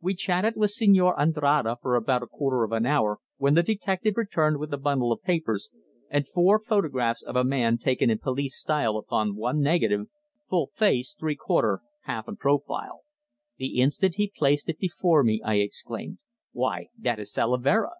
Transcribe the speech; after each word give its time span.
We 0.00 0.14
chatted 0.14 0.56
with 0.56 0.70
Señor 0.74 1.12
Andrade 1.20 1.76
for 1.82 1.94
about 1.94 2.22
a 2.22 2.26
quarter 2.26 2.64
of 2.64 2.72
an 2.72 2.86
hour 2.86 3.18
when 3.36 3.52
the 3.52 3.62
detective 3.62 4.14
returned 4.16 4.56
with 4.56 4.72
a 4.72 4.78
bundle 4.78 5.12
of 5.12 5.20
papers 5.22 5.68
and 6.08 6.26
four 6.26 6.58
photographs 6.58 7.20
of 7.20 7.36
a 7.36 7.44
man 7.44 7.76
taken 7.76 8.08
in 8.08 8.18
police 8.18 8.56
style 8.58 8.96
upon 8.96 9.36
one 9.36 9.60
negative, 9.60 10.06
full 10.48 10.70
face, 10.74 11.14
three 11.14 11.36
quarter, 11.36 11.82
half 12.04 12.26
and 12.26 12.38
profile. 12.38 13.02
The 13.58 13.78
instant 13.82 14.14
he 14.14 14.32
placed 14.34 14.70
it 14.70 14.78
before 14.78 15.22
me, 15.22 15.42
I 15.44 15.56
exclaimed: 15.56 16.16
"Why, 16.52 16.86
that 16.98 17.18
is 17.20 17.30
Salavera!" 17.30 17.90